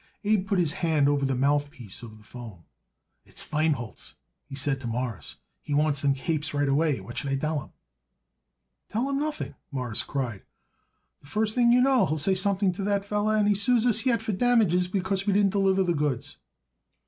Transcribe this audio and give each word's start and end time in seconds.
Abe 0.23 0.47
put 0.47 0.57
his 0.57 0.71
hand 0.71 1.07
over 1.07 1.25
the 1.25 1.35
mouthpiece 1.35 2.01
of 2.01 2.17
the 2.17 2.23
'phone. 2.23 2.63
"It's 3.23 3.43
Feinholz," 3.47 4.15
he 4.47 4.55
said 4.55 4.79
to 4.81 4.87
Morris. 4.87 5.35
"He 5.61 5.75
wants 5.75 6.01
them 6.01 6.15
capes 6.15 6.55
right 6.55 6.67
away. 6.67 6.99
What 6.99 7.19
shall 7.19 7.29
I 7.29 7.35
tell 7.35 7.61
him?" 7.61 7.69
"Tell 8.89 9.07
him 9.07 9.19
nothing," 9.19 9.53
Morris 9.69 10.01
cried. 10.01 10.41
"The 11.19 11.27
first 11.27 11.53
thing 11.53 11.71
you 11.71 11.81
know 11.83 12.05
you 12.05 12.09
will 12.13 12.17
say 12.17 12.33
something 12.33 12.71
to 12.71 12.83
that 12.85 13.05
feller, 13.05 13.37
and 13.37 13.47
he 13.47 13.53
sues 13.53 13.85
us 13.85 14.03
yet 14.03 14.23
for 14.23 14.31
damages 14.31 14.87
because 14.87 15.27
we 15.27 15.33
didn't 15.33 15.51
deliver 15.51 15.83
the 15.83 15.93
goods." 15.93 16.37